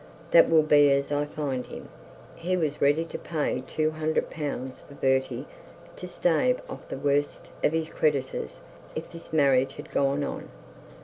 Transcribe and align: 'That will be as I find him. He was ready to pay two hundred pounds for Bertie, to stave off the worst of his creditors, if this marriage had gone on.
'That 0.31 0.49
will 0.49 0.63
be 0.63 0.89
as 0.89 1.11
I 1.11 1.25
find 1.25 1.67
him. 1.67 1.87
He 2.35 2.57
was 2.57 2.81
ready 2.81 3.05
to 3.05 3.19
pay 3.19 3.61
two 3.67 3.91
hundred 3.91 4.31
pounds 4.31 4.81
for 4.81 4.95
Bertie, 4.95 5.45
to 5.95 6.07
stave 6.07 6.59
off 6.67 6.89
the 6.89 6.97
worst 6.97 7.51
of 7.63 7.71
his 7.71 7.89
creditors, 7.89 8.61
if 8.95 9.11
this 9.11 9.31
marriage 9.31 9.75
had 9.75 9.91
gone 9.91 10.23
on. 10.23 10.49